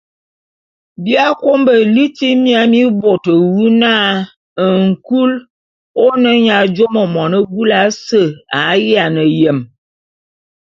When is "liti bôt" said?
1.95-2.45